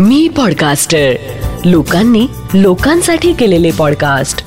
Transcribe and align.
मी 0.00 0.28
podcaster 0.28 1.12
लोकांनी 1.64 2.26
लोकांसाठी 2.54 3.32
केलेले 3.32 3.70
पॉडकास्ट 3.78 4.38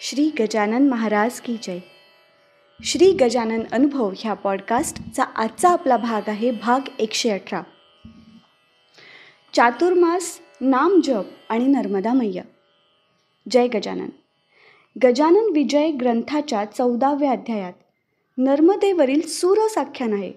श्री 0.00 0.30
गजानन 0.40 0.88
महाराज 0.88 1.40
की 1.40 1.56
जय. 1.62 1.78
श्री 2.84 3.12
गजानन 3.12 3.60
अनुभव 3.72 4.12
ह्या 4.18 4.34
पॉडकास्टचा 4.34 5.24
आजचा 5.36 5.68
आपला 5.68 5.96
भाग 5.96 6.22
आहे 6.26 6.50
भाग 6.50 6.80
एकशे 6.98 7.30
अठरा. 7.30 7.62
चातुर्मास 9.54 10.38
नाम 10.60 11.00
जप 11.04 11.24
आणि 11.48 11.66
नर्मदा 11.66 12.12
मैया. 12.12 12.42
जय 13.50 13.66
गजानन. 13.66 14.08
गजानन 15.02 15.50
विजय 15.52 15.90
ग्रंथाच्या 15.90 16.64
चौदाव्या 16.64 17.30
अध्यायात 17.32 17.72
नर्मदेवरील 18.38 19.20
सूरसाख्यान 19.20 20.12
आहे 20.12 20.32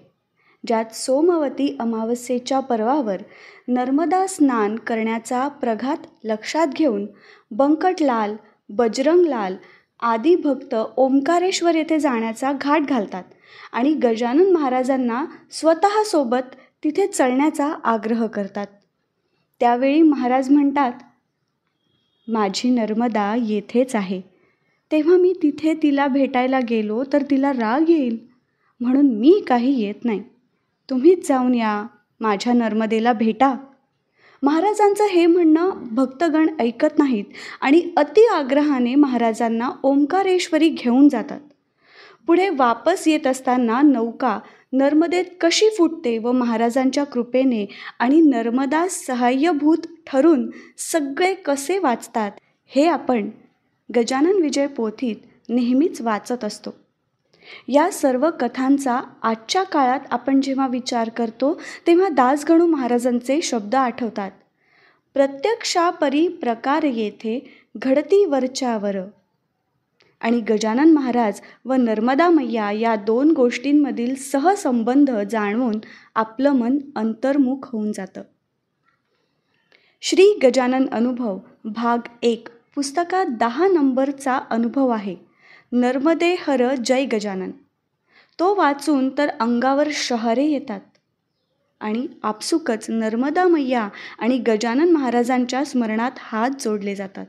ज्यात 0.66 0.94
सोमवती 0.94 1.76
अमावस्येच्या 1.80 2.60
पर्वावर 2.60 3.22
नर्मदा 3.68 4.26
स्नान 4.26 4.76
करण्याचा 4.76 5.48
प्रघात 5.48 6.06
लक्षात 6.24 6.66
घेऊन 6.66 7.06
बंकटलाल 7.50 8.34
बजरंगलाल 8.68 9.56
आदी 10.00 10.34
भक्त 10.36 10.74
ओंकारेश्वर 10.96 11.74
येथे 11.74 11.98
जाण्याचा 11.98 12.52
घाट 12.52 12.88
घालतात 12.88 13.24
आणि 13.72 13.92
गजानन 13.94 14.50
महाराजांना 14.52 15.24
स्वतःसोबत 15.50 16.54
तिथे 16.84 17.06
चढण्याचा 17.06 17.66
आग्रह 17.84 18.26
करतात. 18.26 18.66
त्यावेळी 19.60 20.02
महाराज 20.02 20.50
म्हणतात 20.50 20.92
माझी 22.28 22.70
नर्मदा 22.70 23.34
येथेच 23.38 23.94
आहे. 23.96 24.37
तेव्हा 24.92 25.16
मी 25.16 25.32
तिथे 25.42 25.74
तिला 25.82 26.06
भेटायला 26.06 26.60
गेलो 26.60 27.04
तर 27.12 27.22
तिला 27.22 27.52
राग 27.52 27.90
येईल. 27.90 28.18
म्हणून 28.80 29.14
मी 29.14 29.44
काही 29.46 29.80
येत 29.82 30.04
नाही. 30.04 30.22
तुम्हीच 30.90 31.28
जाऊन 31.28 31.54
या. 31.54 31.86
माझ्या 32.20 32.52
नर्मदेला 32.52 33.12
भेटा. 33.12 33.54
महाराजांचं 34.42 35.04
हे 35.04 35.26
म्हणणं 35.26 35.70
भक्तगण 35.90 36.48
ऐकत 36.60 36.98
नाहीत 36.98 37.24
आणि 37.60 37.90
अति 37.96 38.26
आग्रहाने 38.26 38.94
महाराजांना 38.94 39.70
ओंकारेश्वरी 39.82 40.68
घेऊन 40.68 41.08
जातात. 41.08 41.40
पुढे 42.26 42.48
वापस 42.48 43.08
येत 43.08 43.26
असताना 43.26 43.82
नौका 43.82 44.38
नर्मदेत 44.72 45.24
कशी 45.40 45.66
फुटते 45.78 46.18
व 46.18 46.32
महाराजांच्या 46.32 47.04
कृपेने 47.04 47.66
आणि 47.98 48.20
नर्मदा 48.20 48.86
सहाय्यभूत 48.90 49.86
ठरून 50.06 50.50
सगळे 50.78 51.34
कसे 51.34 51.78
वाचतात 51.78 52.32
हे 52.66 52.86
आपण 52.86 53.30
गजानन 53.96 54.42
विजय 54.42 54.66
पोथीत 54.66 55.16
नेहमीच 55.48 56.00
वाचत 56.00 56.44
असतो. 56.44 56.70
या 57.68 57.90
सर्व 57.90 58.30
कथांचा 58.40 59.00
आजच्या 59.22 59.62
काळात 59.62 60.00
आपण 60.10 60.40
जेव्हा 60.40 60.66
विचार 60.66 61.08
करतो 61.08 61.60
तेव्हा 61.86 62.08
दासगणू 62.08 62.66
महाराजांचे 62.66 63.42
शब्द 63.42 63.74
आठवतात. 63.74 64.30
प्रत्यक्षापरी 65.14 66.28
प्रकार 66.28 66.82
येथे 66.82 67.54
घडती 67.76 68.24
वरच्यावर. 68.24 68.96
आणि 70.20 70.40
गजानन 70.40 70.92
महाराज 70.92 71.40
व 71.64 71.72
नर्मदा 71.72 72.28
मैया 72.28 72.70
या 72.70 72.96
दोन 72.96 73.30
गोष्टींमधील 73.30 74.14
सहसंबंध 74.14 75.10
जाणवून 75.10 75.74
आपलं 76.14 76.52
मन 76.52 76.78
अंतर्मुख 76.96 77.56
होऊन 77.64 77.92
जातं. 77.92 78.22
श्री 80.00 80.38
गजानन 80.42 80.88
अनुभव 80.92 81.38
भाग 81.64 81.98
एक. 82.22 82.48
पुस्तकात 82.78 83.26
दहा 83.26 83.68
नंबरचा 83.68 84.40
अनुभव 84.50 84.88
आहे. 84.88 85.16
नर्मदे 85.72 86.36
हर 86.40 86.74
जय 86.74 87.04
गजानन. 87.04 87.50
तो 88.38 88.54
वाचून 88.54 89.18
तर 89.18 89.28
अंगावर 89.28 89.88
शहरे 89.92 90.44
येतात. 90.44 90.80
आणि 91.80 92.06
आपसुकच 92.22 92.86
नर्मदा 92.88 93.44
मैया 93.44 93.88
आणि 94.18 94.38
गजानन 94.38 94.90
महाराजांच्या 94.90 95.64
स्मरणात 95.64 96.10
हात 96.18 96.50
जोडले 96.60 96.94
जातात. 96.94 97.26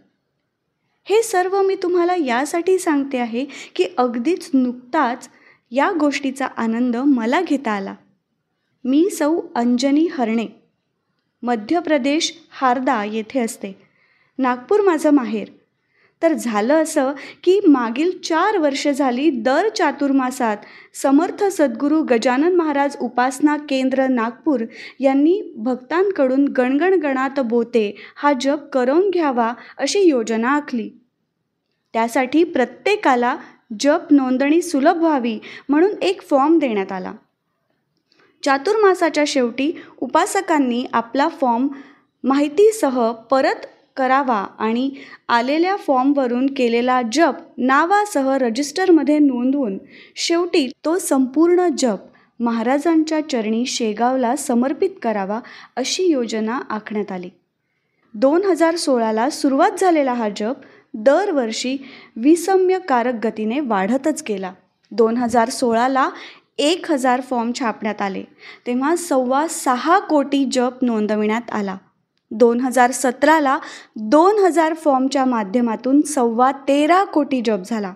हे 1.04 1.24
सर्व 1.24 1.62
मी 1.62 1.76
तुम्हाला 1.76 2.16
यासाठी 2.16 2.80
सांगते 2.80 3.18
आहे 3.18 3.46
की 3.76 3.86
अगदीच 3.98 4.50
नुकताच 4.54 5.30
या 5.72 5.92
गोष्टीचा 6.00 6.46
आनंद 6.46 6.98
मला 6.98 7.42
घेता 7.42 7.72
आला. 7.72 7.96
मी 8.86 9.10
सौ 9.10 9.40
अंजनी 9.56 10.08
हरणे. 10.12 10.48
मध्य 11.44 11.80
प्रदेश 11.80 12.34
हारदा 12.50 13.04
येथे 13.04 13.40
असते. 13.40 13.89
नागपूर 14.40 14.82
माझं 14.82 15.10
माहेर. 15.10 15.48
तर 16.22 16.34
झालं 16.34 16.84
असं 16.84 17.12
की 17.44 17.60
मागील 17.68 18.12
चार 18.20 18.58
वर्ष 18.58 18.88
झाली 18.88 19.30
दर 19.30 19.70
चातुर्मासात 19.70 20.58
समर्थ 20.94 21.44
सद्गुरू 21.44 22.02
गजानन 22.04 22.56
महाराज 22.56 22.98
उपासना 23.02 23.58
केंद्र 23.70 24.08
नागपूर 24.08 24.64
यांनी 25.00 25.54
भक्तांकडून 25.56 26.46
गणगण 26.48 26.94
गणात 26.94 27.40
बोते 27.40 27.96
हा 28.16 28.34
जप 28.42 28.70
करून 28.74 29.10
घ्यावा 29.10 29.54
अशी 29.78 30.00
योजना 30.00 30.50
आखली. 30.50 30.90
त्यासाठी 31.94 32.44
प्रत्येकाला 32.44 33.36
जप 33.80 34.02
नोंदणी 34.12 34.62
सुलभ 34.62 34.98
व्हावी 34.98 35.40
म्हणून 35.70 35.92
एक 36.02 36.22
फॉर्म 36.22 36.60
देण्यात 36.60 36.92
आला. 36.92 37.14
चातुर्मासाच्या 38.44 39.24
शेवटी 39.28 39.72
उपासकांनी 40.02 40.86
आपला 40.94 41.28
फॉर्म 41.28 41.68
माहितीसह 42.24 43.12
परत 43.12 43.66
करावा 44.00 44.46
आणि 44.60 44.90
आलेल्या 45.30 45.76
फॉर्मवरून 45.76 46.46
केलेला 46.54 47.02
जप 47.12 47.36
नावासह 47.58 48.36
रजिस्टरमध्ये 48.38 49.20
नोंदवून 49.20 49.78
शेवटी 50.16 50.68
तो 50.86 50.98
संपूर्ण 51.00 51.68
जप 51.78 52.08
महाराजांच्या 52.40 53.20
चरणी 53.30 53.66
शेगावला 53.66 54.36
समर्पित 54.36 54.90
करावा 55.02 55.40
अशी 55.76 56.04
योजना 56.04 56.60
आखण्यात 56.70 57.12
आली. 57.12 57.30
दोन 58.14 58.46
हजार 58.46 58.76
सोळाला 58.76 59.30
सुरुवात 59.30 59.80
झालेला 59.80 60.14
हा 60.14 60.30
जप 60.36 60.56
दरवर्षी 60.94 61.78
विसम्यकारक 62.16 63.16
गतीने 63.24 63.60
वाढतच 63.60 64.24
गेला. 64.30 64.54
दोन 64.92 65.18
हजार 65.18 65.50
सोळाला 65.50 66.10
एक 66.58 66.92
हजार 66.92 67.22
फॉर्म 67.22 67.52
छापण्यात 67.60 68.02
आले 68.02 68.24
तेव्हा 68.68 68.96
सव्वा 68.96 69.46
सहा 69.50 70.00
कोटी 70.00 70.46
जप 70.52 70.84
नोंदविण्यात 70.84 71.52
आला. 71.52 71.78
दोन 72.32 72.60
हजार 72.60 72.92
सतराला 72.92 73.58
दोन 73.96 74.46
हजार 74.46 74.74
फॉर्मच्या 74.74 75.26
माध्यमातून 75.26 76.02
सव्वा 76.02 76.52
तेरा 76.68 77.04
कोटी 77.04 77.42
जप 77.46 77.60
झाला. 77.66 77.94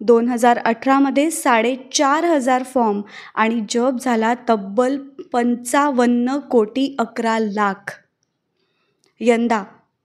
दोन 0.00 0.28
हजार 0.28 0.58
अठरामध्ये 0.58 1.30
साडेचार 1.30 2.24
हजार 2.24 2.62
फॉर्म 2.62 3.00
आणि 3.34 3.60
जप 3.70 4.00
झाला 4.00 4.34
तब्बल 4.48 4.96
पंचावन्न 5.32 6.38
कोटी 6.38 6.94
अकरा 6.98 7.38
लाख. 7.38 7.92
यंदा 9.20 9.62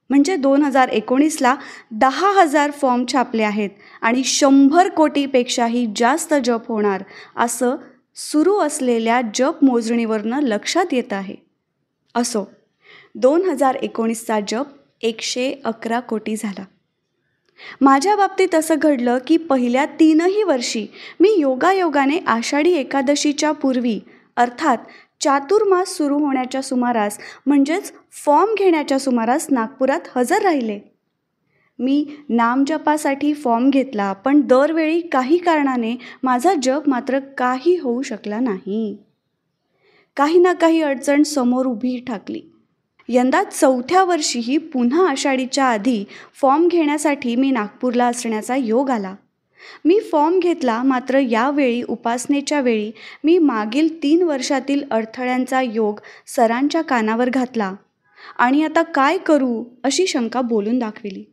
म्हणजे 0.09 0.35
दोन 0.35 0.63
हजार 0.63 0.87
एकोणीसला 0.87 1.55
दहा 1.91 2.41
हजार 2.41 2.71
फॉर्म 2.71 3.05
छापले 3.13 3.43
आहेत 3.43 3.69
आणि 4.01 4.23
शंभर 4.23 4.89
कोटीपेक्षाही 4.89 5.85
जास्त 5.95 6.33
जप 6.43 6.67
होणार 6.67 7.03
असं 7.35 7.75
सुरू 8.15 8.57
असलेल्या 8.57 9.21
जप 9.35 9.63
मोजणीवरनं 9.63 10.41
लक्षात 10.41 10.93
येत 10.93 11.13
आहे. 11.13 11.35
असो 12.15 12.47
दोन 13.15 13.49
हजार 13.49 13.75
एकोणीसचा 13.75 14.39
जप 14.47 14.65
एकशे 15.01 15.61
अकरा 15.65 15.99
कोटी 15.99 16.35
झाला. 16.35 16.63
माझ्या 17.81 18.15
बाबतीत 18.15 18.55
असं 18.55 18.75
घडलं 18.77 19.17
की 19.27 19.37
पहिल्या 19.37 19.85
तीनही 19.85 20.43
वर्षी 20.43 20.87
मी 21.19 21.29
योगायोगाने 21.39 22.17
आषाढी 22.27 22.73
एकादशीच्या 22.73 23.51
पूर्वी 23.51 23.99
अर्थात 24.37 24.77
चातुर्मास 25.21 25.87
सुरू 25.87 26.17
होण्याच्या 26.17 26.61
सुमारास 26.61 27.17
म्हणजेच 27.45 27.93
फॉर्म 28.25 28.53
घेण्याच्या 28.57 28.99
सुमारास 28.99 29.47
नागपुरात 29.51 29.99
हजर 30.15 30.41
राहिले. 30.41 30.79
मी 31.79 32.05
नामजपासाठी 32.29 33.33
फॉर्म 33.33 33.69
घेतला 33.69 34.13
पण 34.13 34.41
दरवेळी 34.41 35.01
काही 35.01 35.37
कारणाने 35.37 35.95
माझा 36.23 36.53
जप 36.63 36.83
मात्र 36.87 37.19
काही 37.19 37.75
होऊ 37.79 38.01
शकला 38.01 38.39
नाही. 38.39 38.97
काही 40.15 40.39
ना 40.39 40.53
काही 40.53 40.81
अडचण 40.81 41.23
समोर 41.23 41.65
उभी 41.65 42.03
ठाकली. 42.07 42.41
यंदा 43.09 43.43
चौथ्या 43.43 44.03
वर्षीही 44.03 44.57
पुन्हा 44.57 45.09
आषाढीच्या 45.09 45.65
आधी 45.65 46.05
फॉर्म 46.41 46.67
घेण्यासाठी 46.67 47.35
मी 47.35 47.51
नागपूरला 47.51 48.05
असण्याचा 48.05 48.55
योग 48.55 48.89
आला. 48.89 49.15
मी 49.85 49.99
फॉर्म 50.11 50.39
घेतला 50.39 50.83
मात्र 50.83 51.17
यावेळी 51.17 51.81
उपासनेच्या 51.83 52.61
वेळी 52.61 52.91
मी 53.23 53.37
मागील 53.37 54.03
तीन 54.03 54.23
वर्षातील 54.23 54.83
अडथळ्यांचा 54.91 55.61
योग 55.61 55.99
सरांच्या 56.27 56.81
कानावर 56.81 57.29
घातला. 57.29 57.73
आणि 58.37 58.63
आता 58.63 58.81
काय 58.81 59.17
करू 59.17 59.63
अशी 59.83 60.07
शंका 60.07 60.41
बोलून 60.41 60.79
दाखविली. 60.79 61.23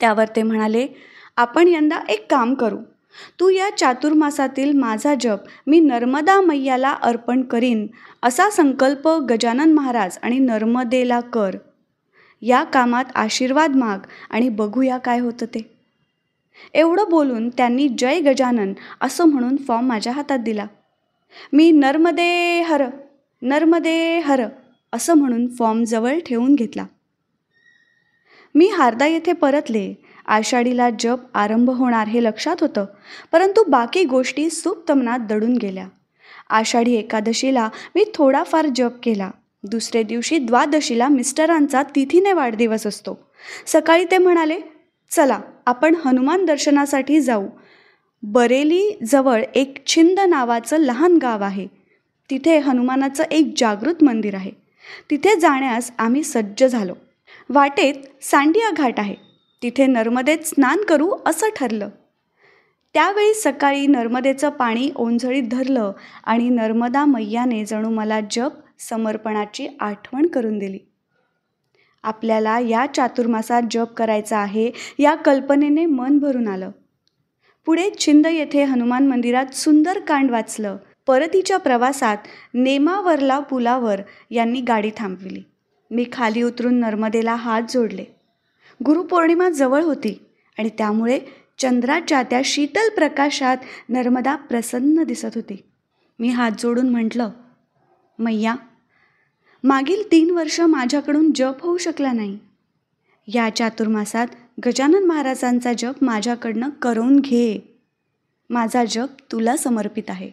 त्यावर 0.00 0.24
ते 0.36 0.42
म्हणाले 0.42 0.86
आपण 1.36 1.68
यंदा 1.68 2.00
एक 2.08 2.30
काम 2.30 2.54
करू. 2.54 2.78
तू 3.40 3.48
या 3.48 3.70
चातुर्मासातील 3.78 4.78
माझा 4.78 5.14
जप 5.20 5.38
मी 5.66 5.80
नर्मदा 5.80 6.40
मैयाला 6.40 6.90
अर्पण 6.90 7.42
करीन 7.42 7.86
असा 8.22 8.50
संकल्प 8.50 9.08
गजानन 9.08 9.72
महाराज 9.72 10.18
आणि 10.22 10.38
नर्मदेला 10.38 11.20
कर. 11.20 11.56
या 12.42 12.64
कामात 12.64 13.04
आशीर्वाद 13.14 13.76
माग 13.76 13.98
आणि 14.30 14.48
बघूया 14.48 14.98
काय 14.98 15.18
होतं 15.18 15.46
ते. 15.46 15.72
एवढं 16.74 17.04
बोलून 17.10 17.48
त्यांनी 17.48 17.88
जय 17.88 18.20
गजानन 18.20 18.72
असं 19.00 19.24
म्हणून 19.24 19.56
फॉर्म 19.56 19.86
माझ्या 19.86 20.12
हातात 20.12 20.38
दिला. 20.38 20.66
मी 21.52 21.70
नर्मदे 21.70 22.60
हर 22.60 22.82
नर्मदे 23.42 24.18
हर 24.18 24.42
असं 24.92 25.14
म्हणून 25.14 25.46
फॉर्म 25.54 25.84
जवळ 25.84 26.18
ठेवून 26.26 26.54
घेतला. 26.54 26.86
मी 28.54 28.68
हारदा 28.68 29.06
येथे 29.06 29.32
परतले. 29.32 29.94
आषाढीला 30.26 30.88
जप 30.98 31.18
आरंभ 31.34 31.70
होणार 31.70 32.08
हे 32.08 32.22
लक्षात 32.24 32.56
होतं 32.60 32.84
परंतु 33.32 33.62
बाकी 33.68 34.04
गोष्टी 34.04 34.50
सुप्तमनात 34.50 35.18
दडून 35.18 35.56
गेल्या. 35.56 35.86
आषाढी 36.50 36.94
एकादशीला 36.94 37.68
मी 37.94 38.04
थोडाफार 38.14 38.66
जप 38.76 38.90
केला. 39.02 39.30
दुसरे 39.64 40.02
दिवशी 40.02 40.38
द्वादशीला 40.38 41.08
मिस्टरांचा 41.08 41.82
तिथीने 41.82 42.32
वाढदिवस 42.32 42.86
असतो. 42.86 43.18
सकाळी 43.66 44.04
ते 44.04 44.18
म्हणाले 44.18 44.60
चला 45.10 45.40
आपण 45.66 45.94
हनुमान 46.04 46.44
दर्शनासाठी 46.44 47.20
जाऊ. 47.20 47.46
बरेली 48.22 48.98
जवळ 49.08 49.42
एक 49.54 49.86
छिंद 49.86 50.20
नावाचं 50.20 50.76
लहान 50.76 51.18
गाव 51.22 51.42
आहे. 51.42 51.66
तिथे 52.30 52.58
हनुमानाचं 52.58 53.24
एक 53.30 53.54
जागृत 53.56 54.04
मंदिर 54.04 54.34
आहे. 54.34 54.50
तिथे 55.10 55.40
जाण्यास 55.40 55.90
आम्ही 55.98 56.22
सज्ज 56.22 56.64
झालो. 56.64 56.94
वाटेत 57.48 57.94
सांडिया 58.22 58.70
घाट 58.70 59.00
आहे. 59.00 59.14
तिथे 59.62 59.86
नर्मदेत 59.86 60.38
स्नान 60.38 60.84
करू 60.88 61.14
असं 61.26 61.46
ठरलं. 61.56 61.88
त्यावेळी 62.94 63.34
सकाळी 63.34 63.86
नर्मदेचं 63.86 64.50
पाणी 64.50 64.90
ओंझळीत 64.96 65.42
धरलं 65.50 65.92
आणि 66.24 66.48
नर्मदा 66.48 67.04
मैयाने 67.04 67.64
जणू 67.64 67.90
मला 67.90 68.20
जप 68.30 68.50
समर्पणाची 68.78 69.68
आठवण 69.80 70.26
करून 70.26 70.58
दिली. 70.58 70.78
आपल्याला 72.02 72.58
या 72.58 72.86
चातुर्मासात 72.94 73.62
जप 73.70 73.92
करायचा 73.96 74.38
आहे 74.38 74.70
या 74.98 75.14
कल्पनेने 75.14 75.86
मन 75.86 76.18
भरून 76.18 76.48
आलं. 76.48 76.70
पुढे 77.66 77.90
छिंद 77.98 78.26
येथे 78.26 78.64
हनुमान 78.64 79.06
मंदिरात 79.06 79.54
सुंदर 79.54 79.98
कांड 79.98 80.30
वाचलं. 80.30 80.76
परतीच्या 81.06 81.56
प्रवासात 81.56 82.16
नेमावरला 82.54 83.38
पुलावर 83.38 84.00
यांनी 84.30 84.60
गाडी 84.60 84.90
थांबविली. 84.96 85.42
मी 85.92 86.04
खाली 86.12 86.42
उतरून 86.42 86.74
नर्मदेला 86.74 87.34
हात 87.34 87.62
जोडले. 87.70 88.04
गुरुपौर्णिमा 88.86 89.50
जवळ 89.50 89.82
होती 89.82 90.20
आणि 90.58 90.68
त्यामुळे 90.68 91.20
चंद्राच्या 91.58 92.22
त्या 92.22 92.40
शीतल 92.44 92.94
प्रकाशात 92.94 93.56
नर्मदा 93.88 94.36
प्रसन्न 94.36 95.02
दिसत 95.02 95.28
होती. 95.34 95.62
मी 96.18 96.28
हात 96.28 96.50
जोडून 96.58 96.88
म्हटलं 96.88 97.30
मैया 98.18 98.54
मागील 99.64 100.10
तीन 100.12 100.30
वर्ष 100.30 100.60
माझ्याकडून 100.60 101.32
जप 101.34 101.62
होऊ 101.62 101.76
शकला 101.76 102.12
नाही. 102.12 102.38
या 103.34 103.48
चातुर्मासात 103.56 104.26
गजानन 104.66 105.04
महाराजांचा 105.04 105.72
जप 105.78 105.94
माझ्याकडनं 106.02 106.68
करून 106.70 107.20
घे. 107.20 107.78
माझा 108.50 108.84
जप 108.84 109.08
तुला 109.32 109.56
समर्पित 109.56 110.02
आहे. 110.08 110.30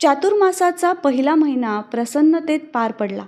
चातुर्मासाचा 0.00 0.92
पहिला 0.92 1.34
महिना 1.34 1.80
प्रसन्नतेत 1.80 2.60
पार 2.74 2.92
पडला. 2.92 3.24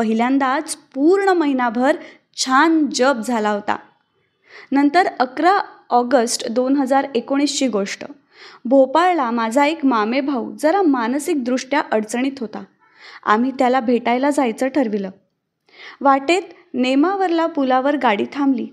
पहिल्यांदाच 0.00 0.76
पूर्ण 0.94 1.28
महिनाभर 1.28 1.96
छान 2.36 2.86
जप 2.94 3.16
झाला 3.26 3.50
होता. 3.50 3.76
नंतर 4.72 5.06
अकरा 5.06 5.58
ऑगस्ट 5.90 6.50
दोन 6.50 6.76
हजार 6.76 7.06
एकोणीसची 7.14 7.68
गोष्ट. 7.68 8.04
भोपाळला 8.64 9.30
माझा 9.30 9.66
एक 9.66 9.84
मामे 9.84 10.20
भाऊ 10.20 10.52
जरा 10.62 10.82
मानसिकदृष्ट्या 10.82 11.82
अडचणीत 11.92 12.32
होता. 12.40 12.64
आम्ही 13.24 13.50
त्याला 13.50 13.80
भेटायला 13.80 14.30
जायचं 14.30 14.68
ठरविलं. 14.68 15.10
वाटेत 16.00 16.42
नेमावरला 16.74 17.46
पुलावर 17.46 17.96
गाडी 17.96 18.24
थांबली. 18.32 18.66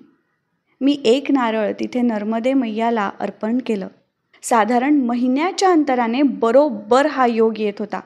मी 0.82 1.02
एक 1.06 1.32
नारळ 1.32 1.72
तिथे 1.72 2.02
नर्मदे 2.02 2.54
मैयाला 2.54 3.12
अर्पण 3.20 3.58
केलं. 3.66 3.88
साधारण 4.44 4.94
महिन्याच्या 4.94 5.72
अंतराने 5.72 6.22
बरोबर 6.22 7.06
हा 7.06 7.26
योग 7.26 7.60
येत 7.60 7.74
होता. 7.80 8.00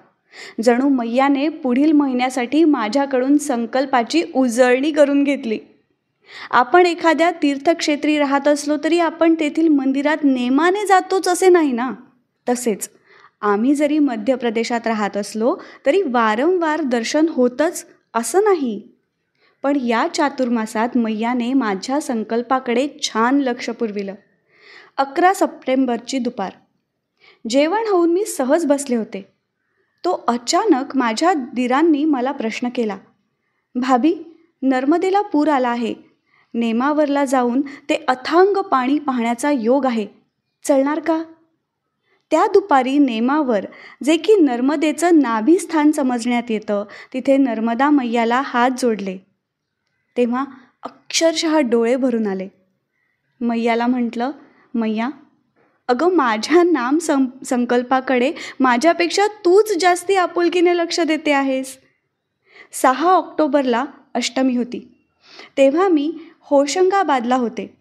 जणू 0.64 0.90
मैयाने 0.90 1.50
पुढील 1.50 1.92
महिन्यासाठी 1.92 2.64
माझ्याकडून 2.64 3.38
संकल्पाची 3.38 4.24
उजळणी 4.36 4.92
करून 4.92 5.24
घेतली. 5.24 5.60
आपण 6.52 6.86
एखाद्या 6.86 7.32
तीर्थक्षेत्री 7.32 8.18
राहत 8.18 8.48
असलो 8.48 8.78
तरी 8.84 9.00
आपण 9.00 9.36
तेथील 9.40 9.68
मंदिरात 9.68 10.18
नेमाने 10.24 10.86
जातोच 10.86 11.28
असे 11.28 11.50
नाही 11.50 11.72
ना? 11.72 11.92
तसेच 12.50 12.90
आम्ही 13.42 13.76
जरी 13.76 14.00
मध्य 14.00 14.36
प्रदेशात 14.36 14.88
राहत 14.88 15.18
असलो 15.18 15.56
तरी 15.86 16.02
वारंवार 16.02 16.82
दर्शन 16.82 17.26
होतच 17.30 17.86
असं 18.14 18.44
नाही. 18.44 18.82
पण 19.64 19.76
या 19.76 20.08
चातुर्मासात 20.14 20.90
मैयाने 20.96 21.54
माझ्या 21.54 22.02
संकल्पाकडे 22.02 22.88
छान 23.02 23.40
लक्ष 23.40 23.70
पुरविलं. 23.70 24.14
अकरा 24.98 25.34
सप्टेंबरची 25.34 26.18
दुपार. 26.18 26.52
जेवण 27.50 27.84
होऊन 27.92 28.14
मी 28.14 28.26
सहज 28.26 28.66
बसले 28.66 28.96
होते. 28.96 29.41
तो 30.06 30.24
अचानक 30.28 30.98
माझ्या 30.98 31.34
दिरांनी 31.34 32.06
मला 32.06 32.32
प्रश्न 32.32 32.70
केला 32.76 32.98
भाभी 33.76 34.16
नर्मदेला 34.62 35.22
पूर 35.22 35.48
आला 35.48 35.70
आहे. 35.70 35.94
नेमावरला 36.54 37.26
जाऊन 37.26 37.62
ते 37.62 38.06
अथांग 38.08 38.58
पाणी 38.58 39.00
पाहण्याचा 39.00 39.52
योग 39.52 39.86
आहे. 39.86 40.08
चलणार 40.64 41.00
का? 41.00 41.24
त्या 42.32 42.48
दुपारी 42.54 42.98
नेमावर 42.98 43.66
जे 44.04 44.18
की 44.18 44.36
नर्मदेचं 44.36 45.20
नाभिस्थान 45.20 45.92
समजण्यात 45.92 46.44
येतं 46.50 46.86
तिथे 47.14 47.38
नर्मदा 47.38 47.90
मैयाला 47.90 48.42
हात 48.46 48.72
जोडले. 48.80 49.18
तेव्हा 50.18 50.46
अक्षरशः 50.84 51.60
डोळे 51.60 51.96
भरून 51.96 52.28
आले. 52.28 52.48
मैयाला 53.42 53.88
म्हटलं 53.88 54.32
मैया 54.76 55.10
अगं 55.92 56.14
माझ्या 56.16 56.64
नाम 56.64 56.98
सं 56.98 57.26
संकल्पाकडे 57.46 58.34
माझ्यापेक्षा 58.60 59.28
तूच 59.28 59.72
जास्ती 59.80 60.16
आपुलकीने 60.16 60.78
लक्ष 60.78 61.00
देते 61.00 61.32
आहेस. 61.32 61.78
सहा 62.72 63.10
ऑक्टोबरला 63.10 63.86
अष्टमी 64.14 64.56
होती. 64.58 64.98
तेव्हा 65.58 65.88
मी 65.88 66.14
होशंगाबादला 66.42 67.36
होते. 67.36 67.78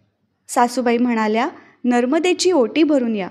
सासूबाई 0.48 0.98
म्हणाल्या 0.98 1.48
नर्मदेची 1.84 2.52
ओटी 2.52 2.82
भरून 2.82 3.16
या. 3.16 3.28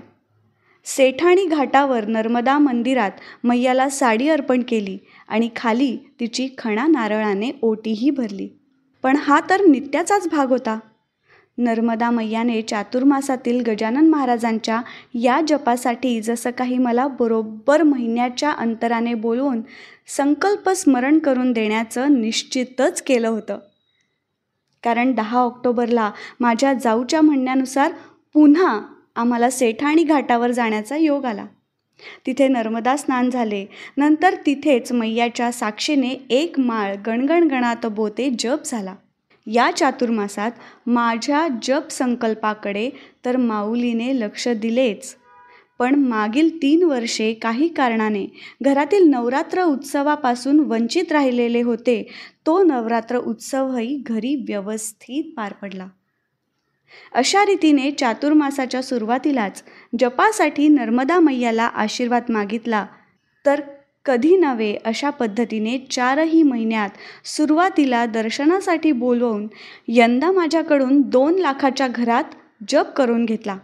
सेठाणी 0.85 1.45
घाटावर 1.45 2.05
नर्मदा 2.05 2.57
मंदिरात 2.57 3.11
मैयाला 3.43 3.89
साडी 3.89 4.29
अर्पण 4.29 4.63
केली 4.67 4.97
आणि 5.27 5.49
खाली 5.55 5.97
तिची 6.19 6.47
खणा 6.57 6.87
नारळाने 6.87 7.51
ओटीही 7.61 8.09
भरली. 8.09 8.49
पण 9.03 9.15
हा 9.15 9.39
तर 9.49 9.65
नित्याचाच 9.65 10.27
भाग 10.27 10.49
होता. 10.49 10.79
नर्मदा 11.59 12.09
मैयाने 12.09 12.61
चातुर्मासातील 12.61 13.61
गजानन 13.61 14.09
महाराजांच्या 14.09 14.81
या 15.13 15.41
जपासाठी 15.47 16.21
जसं 16.21 16.51
काही 16.51 16.77
मला 16.77 17.07
बरोबर 17.07 17.83
महिन्याच्या 17.83 18.51
अंतराने 18.51 19.13
बोलवून 19.13 19.61
संकल्प 20.07 20.69
स्मरण 20.69 21.19
करून 21.19 21.51
देण्याचं 21.51 22.21
निश्चितच 22.21 23.01
केलं 23.01 23.27
होतं. 23.27 23.59
कारण 24.83 25.13
दहा 25.13 25.39
ऑक्टोबरला 25.39 26.11
माझ्या 26.39 26.73
जाऊच्या 26.73 27.21
म्हणण्यानुसार 27.21 27.91
पुन्हा 28.33 28.81
आम्हाला 29.15 29.49
सेठाणी 29.49 30.03
घाटावर 30.03 30.51
जाण्याचा 30.51 30.97
योग 30.97 31.25
आला. 31.25 31.45
तिथे 32.25 32.47
नर्मदा 32.47 32.97
स्नान 32.97 33.29
झाले. 33.29 33.65
नंतर 33.97 34.35
तिथेच 34.45 34.91
मैयाच्या 34.91 35.51
साक्षीने 35.51 36.09
एक 36.29 36.59
माळ 36.59 36.95
गणगणगणात 37.07 37.85
बोते 37.85 38.35
जप 38.39 38.59
झाला. 38.65 38.95
या 39.51 39.71
चातुर्मासात 39.71 40.51
माझ्या 40.87 41.47
जप 41.61 41.89
संकल्पाकडे 41.91 42.89
तर 43.25 43.37
माऊलीने 43.37 44.19
लक्ष 44.19 44.47
दिलेच. 44.47 45.15
पण 45.79 45.95
मागील 45.95 46.61
तीन 46.61 46.83
वर्षे 46.83 47.33
काही 47.33 47.67
कारणाने 47.67 48.27
घरातील 48.61 49.09
नवरात्र 49.09 49.63
उत्सवापासून 49.63 50.59
वंचित 50.59 51.11
राहिलेले 51.11 51.61
होते 51.61 52.09
तो 52.45 52.63
नवरात्र 52.63 53.17
उत्सवही 53.17 54.03
घरी 54.05 54.35
व्यवस्थित 54.35 55.23
पार 55.37 55.53
पडला. 55.53 55.87
अशा 57.13 57.45
रीतीने 57.45 57.91
चातुर्मासाच्या 57.91 58.81
सुरुवातीलाच 58.81 59.63
जपासाठी 59.99 60.67
नर्मदा 60.67 61.19
मैयाला 61.19 61.63
आशीर्वाद 61.63 62.23
मागितला. 62.29 62.85
तर 63.45 63.61
कधी 64.05 64.37
नव्हे 64.37 64.75
अशा 64.85 65.09
पद्धतीने 65.09 65.77
चारही 65.91 66.43
महिन्यात 66.43 66.89
सुरुवातीला 67.25 68.05
दर्शनासाठी 68.05 68.91
बोलवून 68.91 69.47
यंदा 69.87 70.31
माझ्याकडून 70.31 71.01
दोन 71.01 71.39
लाखाच्या 71.39 71.87
घरात 71.87 72.23
जप 72.69 72.93
करून 72.95 73.25
घेतला. 73.25 73.57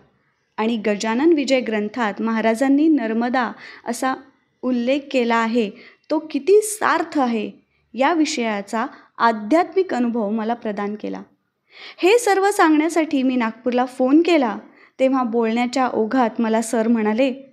आणि 0.58 0.78
गजानन 0.78 1.34
विजय 1.34 1.60
ग्रंथात 1.60 2.22
महाराजांनी 2.22 2.88
नर्मदा 2.88 3.52
असा 3.86 4.14
उल्लेख 4.64 5.00
केला 5.12 5.36
आहे 5.36 5.70
तो 6.10 6.20
किती 6.20 6.62
सार्थ 6.62 7.20
आहे 7.20 7.52
या 7.94 8.14
विषयाचा 8.14 8.86
आध्यात्मिक 9.18 9.94
अनुभव 9.94 10.30
मला 10.30 10.54
प्रदान 10.54 10.96
केला. 10.96 11.22
हे 11.98 12.18
सर्व 12.20 12.52
सांगण्यासाठी 12.52 13.24
मी 13.24 13.36
नागपूरला 13.36 13.86
फोन 13.86 14.22
केला 14.22 14.58
तेव्हा 15.00 15.24
बोलण्याच्या 15.24 15.88
ओघात 15.88 16.42
मला 16.42 16.62
सर 16.62 16.88
म्हणाले 16.88 17.45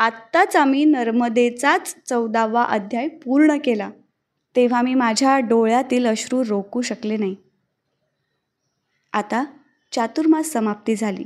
आत्ताच 0.00 0.56
आम्ही 0.56 0.84
नर्मदेचाच 0.84 1.94
चौदावा 2.08 2.62
अध्याय 2.62 3.08
पूर्ण 3.08 3.56
केला. 3.64 3.90
तेव्हा 4.56 4.82
मी 4.82 4.94
माझ्या 4.94 5.38
डोळ्यातील 5.38 6.06
अश्रू 6.06 6.42
रोखू 6.48 6.82
शकले 6.82 7.16
नाही. 7.16 7.36
आता 9.12 9.44
चातुर्मास 9.92 10.46
समाप्ती 10.46 10.96
झाली. 10.96 11.24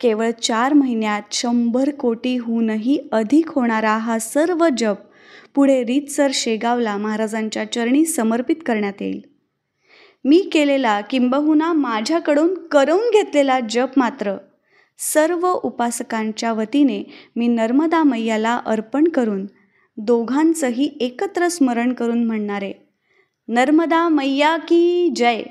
केवळ 0.00 0.30
चार 0.30 0.72
महिन्यात 0.72 1.22
शंभर 1.32 1.90
कोटीहूनही 1.90 3.08
अधिक 3.12 3.48
होणारा 3.50 3.96
हा 3.96 4.18
सर्व 4.18 4.68
जप 4.78 4.96
पुढे 5.54 5.84
रीतसर 5.84 6.30
शेगावला 6.34 6.96
महाराजांच्या 6.96 7.72
चरणी 7.72 8.04
समर्पित 8.04 8.56
करण्यात 8.66 9.02
येईल. 9.02 9.20
मी 10.24 10.50
केलेला 10.52 11.00
किंबहुना 11.00 11.72
माझ्याकडून 11.72 12.66
करवून 12.66 13.10
घेतलेला 13.10 13.60
जप 13.60 13.88
मात्र 13.96 14.36
सर्व 14.98 15.46
उपासकांच्या 15.52 16.52
वतीने 16.52 17.02
मी 17.36 17.46
नर्मदा 17.46 18.02
मैयाला 18.02 18.56
अर्पण 18.66 19.08
करून 19.08 19.46
दोघांचंही 19.96 20.90
एकत्र 21.00 21.48
स्मरण 21.48 21.92
करून 21.92 22.24
म्हणणारे 22.24 22.72
नर्मदा 23.48 24.08
मैया 24.08 24.56
की 24.56 25.12
जय. 25.16 25.42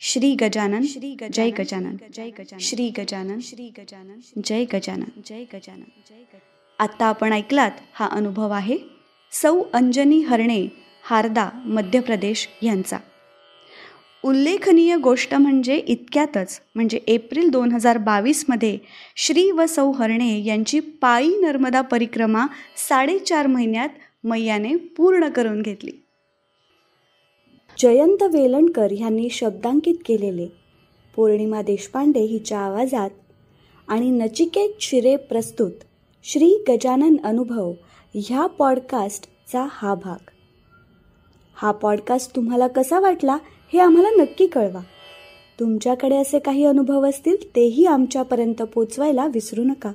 श्री 0.00 0.34
गजानन 0.34 0.82
श्री 0.82 1.16
जय 1.32 1.50
गजानन 1.50 1.96
जय 2.14 2.30
गजानन 2.30 2.58
श्री 2.60 2.88
गजानन 2.88 3.38
श्री 3.40 3.68
गजानन 3.78 4.40
जय 4.44 4.64
गजानन. 4.64 5.20
जय 5.24 5.44
गजानन 5.44 5.82
जय 6.08 6.38
आत्ता 6.78 7.06
आपण 7.06 7.32
ऐकलात 7.32 7.70
हा 7.94 8.06
अनुभव 8.06 8.50
आहे 8.50 8.78
सौ 9.32 9.62
अंजनी 9.72 10.20
हरणे 10.20 10.66
हारदा 11.04 11.48
मध्य 11.64 12.00
प्रदेश 12.00 12.48
यांचा. 12.62 12.98
उल्लेखनीय 14.24 14.96
गोष्ट 14.96 15.34
म्हणजे 15.34 15.76
इतक्यातच 15.76 16.60
म्हणजे 16.74 17.00
एप्रिल 17.06 17.48
दोन 17.50 17.72
हजार 17.72 17.98
बावीसमध्ये 17.98 18.78
श्री 19.16 19.50
व 19.50 19.66
सौ 19.66 19.90
हरणे 19.90 20.44
यांची 20.44 20.80
पायी 20.80 21.28
नर्मदा 21.28 21.80
परिक्रमा 21.80 22.46
साडेचार 22.88 23.46
महिन्यात 23.46 23.88
मैयाने 24.24 24.76
पूर्ण 24.76 25.28
करून 25.28 25.62
घेतली. 25.62 25.90
जयंत 27.78 28.22
वेलणकर 28.22 28.90
यांनी 28.90 29.30
शब्दांकित 29.30 29.94
केलेले 30.06 30.46
पौर्णिमा 31.16 31.62
देशपांडे 31.62 32.20
हिच्या 32.20 32.58
आवाजात 32.58 33.10
आणि 33.88 34.10
नचिकेत 34.10 34.70
शिरे 34.80 35.16
प्रस्तुत 35.16 35.72
श्री 36.24 36.64
गजानन 36.68 37.16
अनुभव 37.24 37.72
ह्या 38.14 38.46
पॉडकास्टचा 38.46 39.66
हा 39.70 39.94
भाग. 39.94 40.30
हा 41.54 41.72
पॉडकास्ट 41.72 42.36
तुम्हाला 42.36 42.66
कसा 42.66 43.00
वाटला? 43.00 43.36
हे 43.74 43.80
आम्हाला 43.80 44.10
नक्की 44.10 44.46
कळवा. 44.46 44.80
तुमच्याकडे 45.60 46.16
असे 46.16 46.38
काही 46.38 46.64
अनुभव 46.64 47.08
असतील 47.08 47.36
तेही 47.56 47.84
आमच्यापर्यंत 47.84 48.62
पोचवायला 48.62 49.26
विसरू 49.26 49.64
नका. 49.64 49.92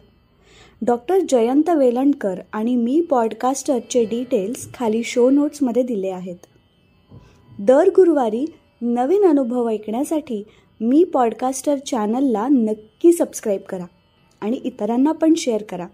डॉक्टर 0.86 1.19
जयंत 1.29 1.69
वेलणकर 1.69 2.39
आणि 2.53 2.75
मी 2.75 3.01
पॉडकास्टरचे 3.01 4.05
डिटेल्स 4.05 4.74
खाली 4.74 5.03
शो 5.03 5.29
नोट्समध्ये 5.29 5.83
दिले 5.83 6.09
आहेत. 6.09 6.36
दर 7.59 7.89
गुरुवारी 7.95 8.45
नवीन 8.81 9.25
अनुभव 9.25 9.69
ऐकण्यासाठी 9.69 10.43
मी 10.81 11.03
पॉडकास्टर 11.03 11.77
चॅनलला 11.77 12.48
नक्की 12.48 13.13
सबस्क्राईब 13.13 13.62
करा 13.62 13.86
आणि 14.41 14.59
इतरांना 14.63 15.12
पण 15.12 15.33
शेअर 15.33 15.63
करा. 15.63 15.88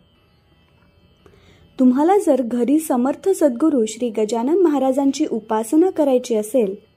तुम्हाला 1.80 2.18
जर 2.18 2.42
घरी 2.42 2.80
समर्थ 2.80 3.30
सद्गुरू 3.30 3.86
श्री 3.86 4.10
गजानन 4.10 4.58
महाराजांची 4.58 5.26
उपासना 5.32 5.90
करायची 5.90 6.36
असेल 6.36 6.95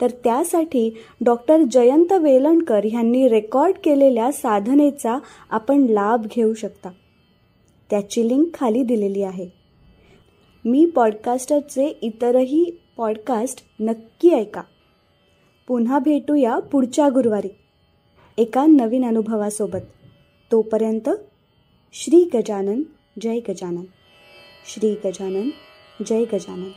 तर 0.00 0.10
त्यासाठी 0.10 0.94
डॉक्टर 1.20 1.62
जयंत 1.70 2.12
वेलणकर 2.12 2.84
यांनी 2.84 3.28
रेकॉर्ड 3.28 3.74
केलेल्या 3.84 4.32
साधनेचा 4.32 5.18
आपण 5.50 5.86
लाभ 5.86 6.26
घेऊ 6.26 6.54
शकता. 6.54 6.88
त्याची 7.90 8.28
लिंक 8.28 8.46
खाली 8.54 8.82
दिलेली 8.82 9.22
आहे. 9.22 9.48
मी 10.64 10.86
पॉडकास्टरचे 10.86 11.98
इतरही 12.02 12.80
पॉडकास्ट 12.96 13.64
नक्की 13.80 14.30
ऐका. 14.30 14.62
पुन्हा 15.68 15.98
भेटूया 15.98 16.58
पुढच्या 16.58 17.08
गुरुवारी 17.08 17.48
एका 18.38 18.66
नवीन 18.66 19.04
अनुभवासोबत. 19.04 19.78
तोपर्यंत 20.52 21.10
श्री 21.92 22.28
गजानन 22.34 22.82
जय 23.22 23.40
गजानन. 23.48 23.84
श्री 24.74 24.94
गजानन 25.04 25.48
जय 26.06 26.24
गजानन. 26.24 26.68